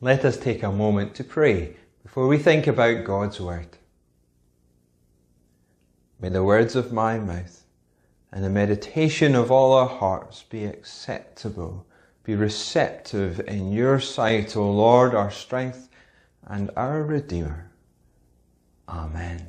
[0.00, 3.78] let us take a moment to pray before we think about God's Word.
[6.20, 7.64] May the words of my mouth
[8.32, 11.86] and the meditation of all our hearts be acceptable,
[12.24, 15.88] be receptive in your sight, O Lord, our strength
[16.46, 17.70] and our Redeemer.
[18.88, 19.46] Amen.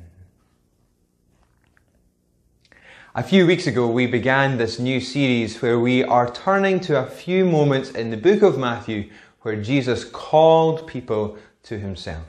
[3.14, 7.06] A few weeks ago, we began this new series where we are turning to a
[7.06, 9.10] few moments in the book of Matthew
[9.48, 12.26] where Jesus called people to himself.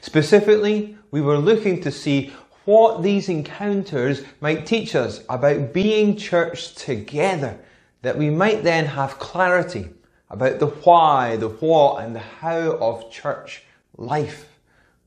[0.00, 2.32] Specifically, we were looking to see
[2.64, 7.56] what these encounters might teach us about being church together,
[8.02, 9.90] that we might then have clarity
[10.28, 13.62] about the why, the what, and the how of church
[13.96, 14.48] life,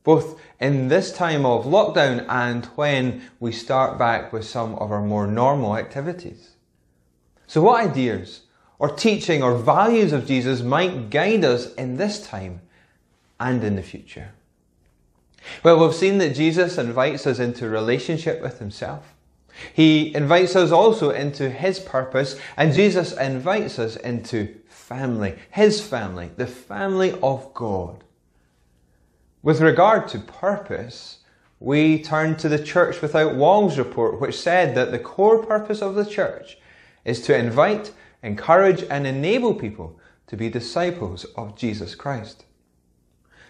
[0.02, 5.02] both in this time of lockdown and when we start back with some of our
[5.02, 6.52] more normal activities.
[7.46, 8.43] So, what ideas
[8.78, 12.60] or teaching or values of Jesus might guide us in this time
[13.38, 14.32] and in the future.
[15.62, 19.14] Well, we've seen that Jesus invites us into relationship with himself.
[19.72, 26.30] He invites us also into his purpose, and Jesus invites us into family, his family,
[26.36, 28.02] the family of God.
[29.42, 31.18] With regard to purpose,
[31.60, 35.94] we turn to the Church Without Walls report, which said that the core purpose of
[35.94, 36.58] the church
[37.04, 37.92] is to invite
[38.24, 42.46] encourage and enable people to be disciples of Jesus Christ.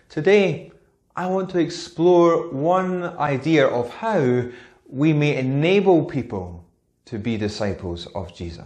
[0.09, 0.73] Today,
[1.17, 4.49] I want to explore one idea of how
[4.89, 6.65] we may enable people
[7.05, 8.65] to be disciples of Jesus.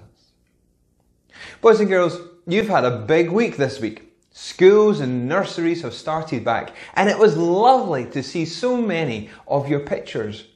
[1.60, 4.14] Boys and girls, you've had a big week this week.
[4.32, 9.68] Schools and nurseries have started back, and it was lovely to see so many of
[9.68, 10.46] your pictures.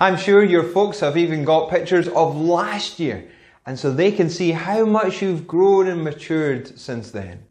[0.00, 3.28] I'm sure your folks have even got pictures of last year
[3.66, 7.44] and so they can see how much you've grown and matured since then.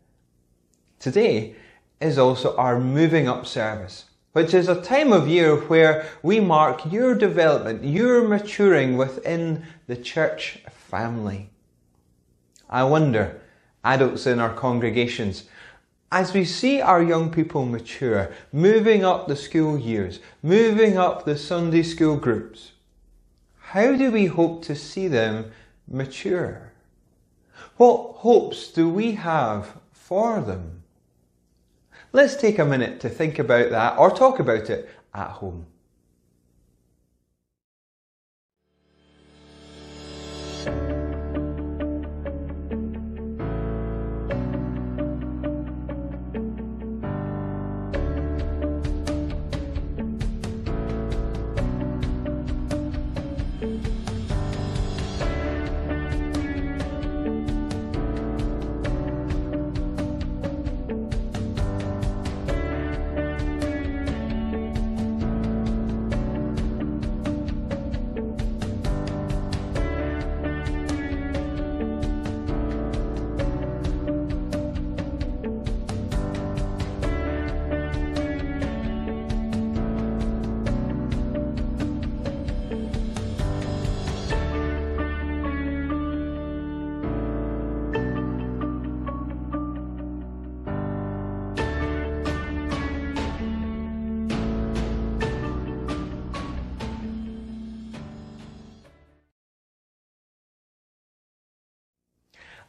[0.97, 1.55] Today
[1.99, 6.91] is also our moving up service, which is a time of year where we mark
[6.91, 11.49] your development, your maturing within the church family.
[12.70, 13.42] I wonder,
[13.83, 15.43] adults in our congregations,
[16.11, 21.37] as we see our young people mature, moving up the school years, moving up the
[21.37, 22.71] Sunday school groups,
[23.59, 25.52] how do we hope to see them
[25.88, 26.72] mature?
[27.78, 30.84] What hopes do we have for them?
[32.12, 35.66] Let's take a minute to think about that or talk about it at home.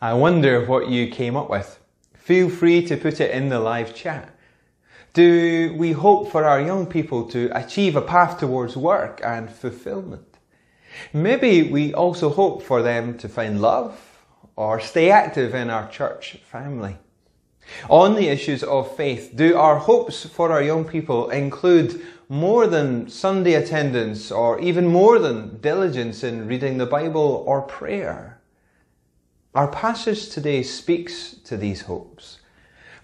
[0.00, 1.78] I wonder what you came up with.
[2.14, 4.28] Feel free to put it in the live chat.
[5.14, 10.36] Do we hope for our young people to achieve a path towards work and fulfillment?
[11.14, 13.98] Maybe we also hope for them to find love
[14.54, 16.98] or stay active in our church family.
[17.88, 23.08] On the issues of faith, do our hopes for our young people include more than
[23.08, 28.36] Sunday attendance or even more than diligence in reading the Bible or prayer?
[29.56, 32.40] Our passage today speaks to these hopes,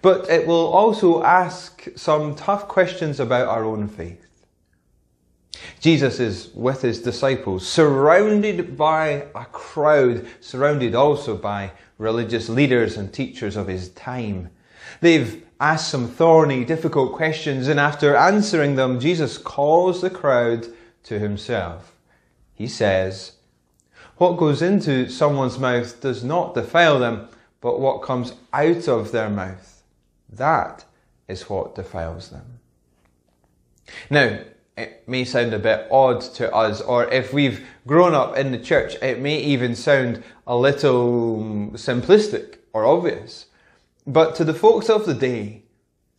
[0.03, 4.45] but it will also ask some tough questions about our own faith.
[5.79, 13.11] Jesus is with his disciples, surrounded by a crowd, surrounded also by religious leaders and
[13.11, 14.51] teachers of his time.
[15.01, 20.67] They've asked some thorny, difficult questions, and after answering them, Jesus calls the crowd
[21.05, 21.95] to himself.
[22.53, 23.37] He says,
[24.17, 27.27] what goes into someone's mouth does not defile them,
[27.61, 29.83] but what comes out of their mouth,
[30.29, 30.85] that
[31.27, 32.59] is what defiles them.
[34.09, 34.39] Now,
[34.77, 38.57] it may sound a bit odd to us, or if we've grown up in the
[38.57, 41.37] church, it may even sound a little
[41.73, 43.47] simplistic or obvious.
[44.05, 45.63] But to the folks of the day,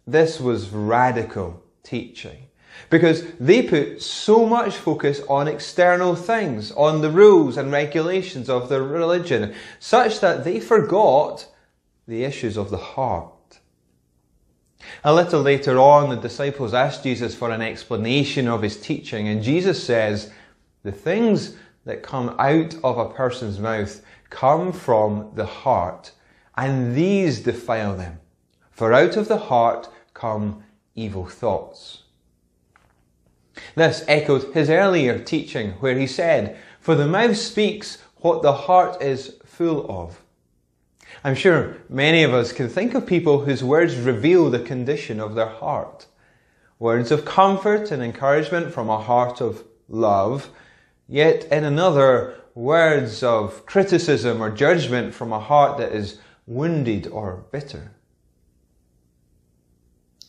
[0.07, 2.49] this was radical teaching
[2.91, 8.69] because they put so much focus on external things, on the rules and regulations of
[8.69, 11.47] their religion, such that they forgot
[12.07, 13.31] the issues of the heart.
[15.03, 19.43] A little later on, the disciples asked Jesus for an explanation of his teaching, and
[19.43, 20.31] Jesus says,
[20.83, 26.13] The things that come out of a person's mouth come from the heart,
[26.57, 28.21] and these defile them.
[28.71, 30.63] For out of the heart come
[30.95, 32.04] evil thoughts.
[33.75, 39.03] This echoed his earlier teaching where he said, For the mouth speaks what the heart
[39.03, 40.21] is full of.
[41.23, 45.35] I'm sure many of us can think of people whose words reveal the condition of
[45.35, 46.07] their heart.
[46.79, 50.51] Words of comfort and encouragement from a heart of love,
[51.09, 57.45] yet in another, words of criticism or judgment from a heart that is wounded or
[57.51, 57.93] bitter.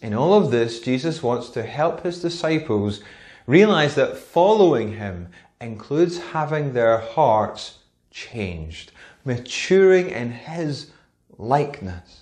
[0.05, 3.01] In all of this, Jesus wants to help his disciples
[3.47, 5.29] realize that following him
[5.59, 7.79] includes having their hearts
[8.11, 8.91] changed,
[9.23, 10.91] maturing in his
[11.39, 12.21] likeness.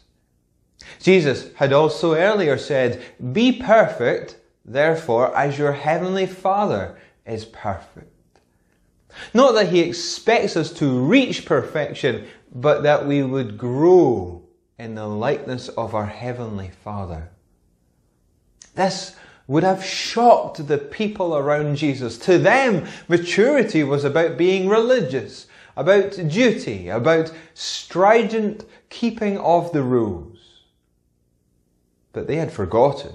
[1.02, 3.04] Jesus had also earlier said,
[3.34, 8.40] Be perfect, therefore, as your heavenly Father is perfect.
[9.34, 14.42] Not that he expects us to reach perfection, but that we would grow
[14.80, 17.30] in the likeness of our heavenly Father.
[18.76, 19.16] This
[19.48, 22.18] would have shocked the people around Jesus.
[22.20, 30.40] To them, maturity was about being religious, about duty, about stringent keeping of the rules.
[32.14, 33.14] But they had forgotten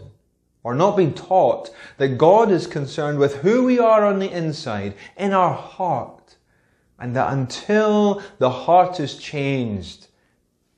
[0.63, 4.95] or not been taught that God is concerned with who we are on the inside,
[5.17, 6.37] in our heart,
[6.99, 10.08] and that until the heart is changed,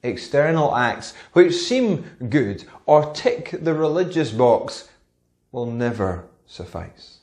[0.03, 4.89] external acts which seem good or tick the religious box
[5.53, 7.19] will never suffice.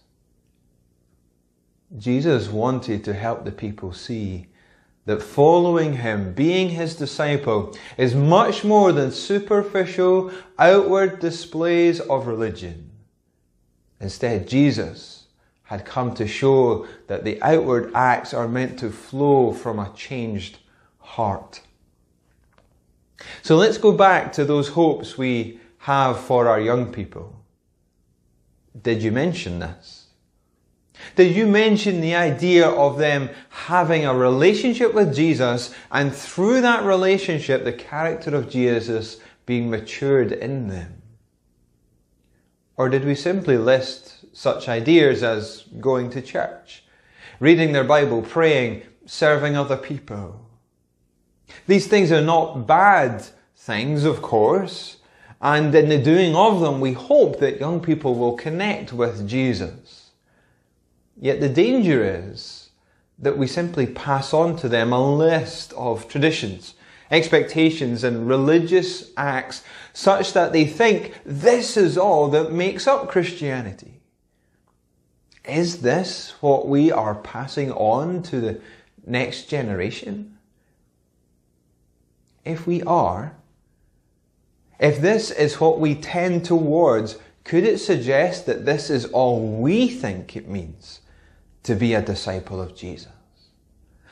[1.98, 4.48] Jesus wanted to help the people see
[5.06, 12.92] that following him, being his disciple, is much more than superficial, outward displays of religion.
[14.02, 15.28] Instead, Jesus
[15.64, 20.60] had come to show that the outward acts are meant to flow from a changed
[21.00, 21.62] heart.
[23.48, 27.34] So let's go back to those hopes we have for our young people.
[28.82, 30.08] Did you mention this?
[31.16, 36.84] Did you mention the idea of them having a relationship with Jesus and through that
[36.84, 41.02] relationship, the character of Jesus being matured in them?
[42.76, 46.84] Or did we simply list such ideas as going to church,
[47.40, 50.46] reading their Bible, praying, serving other people?
[51.66, 53.26] These things are not bad
[53.68, 54.98] things, of course,
[55.42, 60.12] and in the doing of them, we hope that young people will connect with Jesus.
[61.20, 62.70] Yet the danger is
[63.20, 66.76] that we simply pass on to them a list of traditions,
[67.12, 74.00] expectations, and religious acts such that they think this is all that makes up Christianity.
[75.46, 78.62] Is this what we are passing on to the
[79.06, 80.38] next generation?
[82.46, 83.37] If we are,
[84.80, 89.88] if this is what we tend towards, could it suggest that this is all we
[89.88, 91.02] think it means
[91.64, 93.12] to be a disciple of Jesus?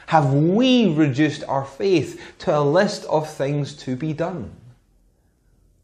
[0.08, 4.56] Have we reduced our faith to a list of things to be done?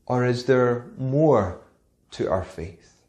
[0.06, 1.60] Or is there more
[2.12, 3.02] to our faith?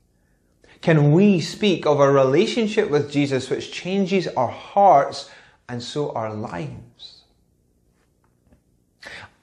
[0.81, 5.31] Can we speak of a relationship with Jesus which changes our hearts
[5.69, 6.92] and so our lives?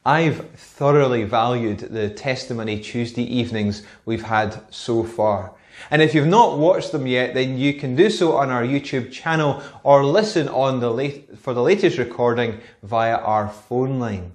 [0.05, 5.53] I've thoroughly valued the Testimony Tuesday evenings we've had so far.
[5.91, 9.11] And if you've not watched them yet, then you can do so on our YouTube
[9.11, 14.31] channel or listen on the late, for the latest recording via our phone line.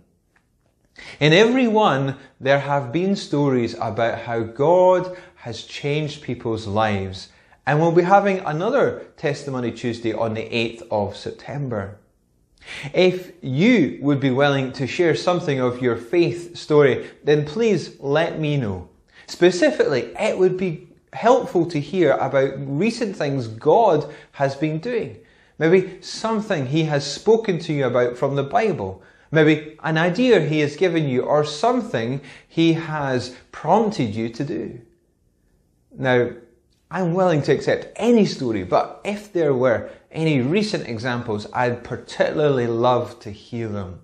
[1.19, 7.31] In every one, there have been stories about how God has changed people's lives.
[7.67, 11.99] And we'll be having another Testimony Tuesday on the 8th of September.
[12.93, 18.39] If you would be willing to share something of your faith story, then please let
[18.39, 18.89] me know.
[19.27, 25.19] Specifically, it would be helpful to hear about recent things God has been doing.
[25.59, 29.03] Maybe something He has spoken to you about from the Bible.
[29.31, 34.81] Maybe an idea He has given you or something He has prompted you to do.
[35.97, 36.31] Now,
[36.91, 42.67] I'm willing to accept any story, but if there were any recent examples, I'd particularly
[42.67, 44.01] love to hear them.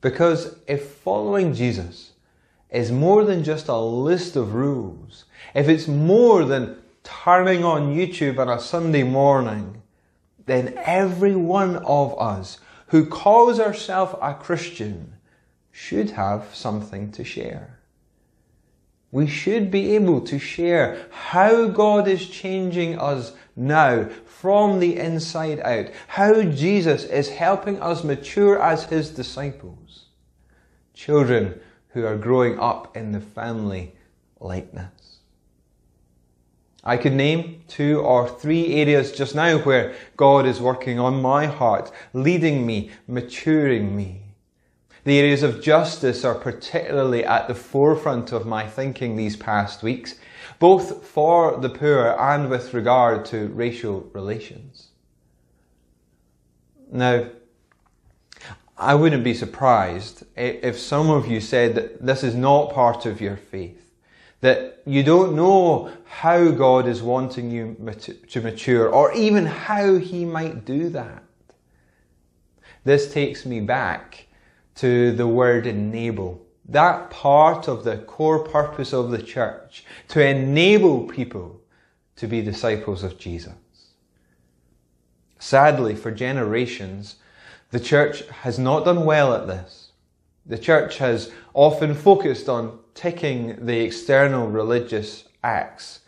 [0.00, 2.12] Because if following Jesus
[2.70, 8.38] is more than just a list of rules, if it's more than turning on YouTube
[8.38, 9.82] on a Sunday morning,
[10.46, 15.14] then every one of us who calls ourselves a Christian
[15.70, 17.77] should have something to share.
[19.10, 25.60] We should be able to share how God is changing us now from the inside
[25.60, 30.06] out, how Jesus is helping us mature as His disciples.
[30.94, 33.94] Children who are growing up in the family
[34.40, 35.18] likeness.
[36.84, 41.46] I could name two or three areas just now where God is working on my
[41.46, 44.27] heart, leading me, maturing me.
[45.04, 50.16] The areas of justice are particularly at the forefront of my thinking these past weeks,
[50.58, 54.88] both for the poor and with regard to racial relations.
[56.90, 57.28] Now,
[58.76, 63.20] I wouldn't be surprised if some of you said that this is not part of
[63.20, 63.88] your faith
[64.40, 67.76] that you don't know how God is wanting you
[68.28, 71.24] to mature or even how He might do that.
[72.84, 74.27] This takes me back
[74.78, 76.46] to the word enable.
[76.68, 81.60] That part of the core purpose of the church, to enable people
[82.16, 83.54] to be disciples of Jesus.
[85.40, 87.16] Sadly, for generations,
[87.70, 89.90] the church has not done well at this.
[90.46, 96.00] The church has often focused on ticking the external religious acts,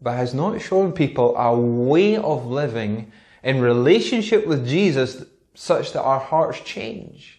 [0.00, 3.12] but has not shown people a way of living
[3.42, 5.24] in relationship with Jesus
[5.54, 7.37] such that our hearts change.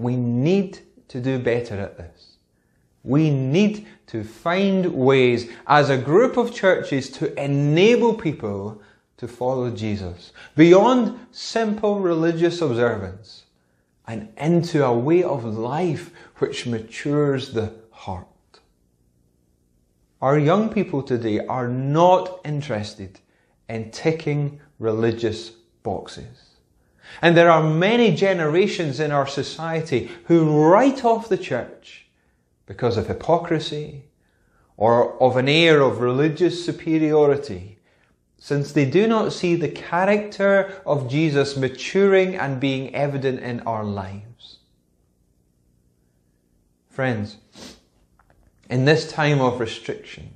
[0.00, 0.78] We need
[1.08, 2.36] to do better at this.
[3.04, 8.80] We need to find ways as a group of churches to enable people
[9.18, 13.44] to follow Jesus beyond simple religious observance
[14.06, 18.26] and into a way of life which matures the heart.
[20.22, 23.20] Our young people today are not interested
[23.68, 25.50] in ticking religious
[25.82, 26.49] boxes.
[27.22, 32.06] And there are many generations in our society who write off the church
[32.66, 34.04] because of hypocrisy
[34.76, 37.78] or of an air of religious superiority
[38.38, 43.84] since they do not see the character of Jesus maturing and being evident in our
[43.84, 44.60] lives.
[46.88, 47.36] Friends,
[48.70, 50.34] in this time of restriction,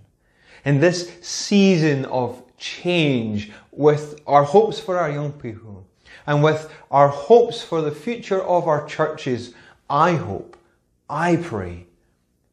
[0.67, 5.87] in this season of change, with our hopes for our young people,
[6.27, 9.55] and with our hopes for the future of our churches,
[9.89, 10.57] I hope,
[11.09, 11.87] I pray,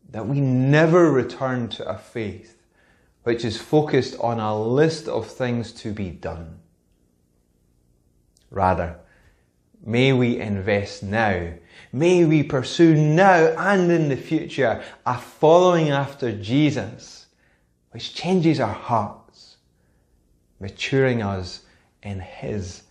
[0.09, 2.57] that we never return to a faith
[3.23, 6.59] which is focused on a list of things to be done.
[8.49, 8.97] Rather,
[9.85, 11.53] may we invest now,
[11.93, 17.27] may we pursue now and in the future a following after Jesus,
[17.91, 19.57] which changes our hearts,
[20.59, 21.61] maturing us
[22.03, 22.83] in His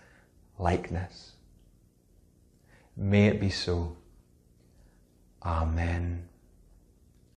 [0.61, 1.33] likeness.
[2.97, 3.97] May it be so.
[5.43, 6.30] Amen.